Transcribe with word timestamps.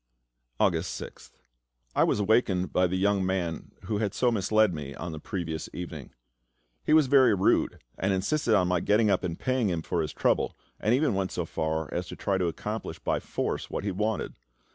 August 0.59 0.99
6th. 0.99 1.33
I 1.95 2.03
was 2.03 2.19
awakened 2.19 2.73
by 2.73 2.87
the 2.87 2.95
young 2.97 3.23
man 3.23 3.69
who 3.83 3.99
had 3.99 4.15
so 4.15 4.31
misled 4.31 4.73
me 4.73 4.95
on 4.95 5.11
the 5.11 5.19
previous 5.19 5.69
evening. 5.73 6.09
He 6.83 6.91
was 6.91 7.05
very 7.05 7.35
rude, 7.35 7.77
and 7.99 8.11
insisted 8.11 8.55
on 8.55 8.67
my 8.67 8.79
getting 8.79 9.11
up 9.11 9.23
and 9.23 9.37
paying 9.37 9.69
him 9.69 9.83
for 9.83 10.01
his 10.01 10.11
trouble, 10.11 10.57
and 10.79 10.95
even 10.95 11.13
went 11.13 11.31
so 11.31 11.45
far 11.45 11.87
as 11.93 12.07
to 12.07 12.15
try 12.15 12.39
to 12.39 12.47
accomplish 12.47 12.97
by 12.97 13.19
force 13.19 13.69
what 13.69 13.83
he 13.83 13.91
wanted. 13.91 14.33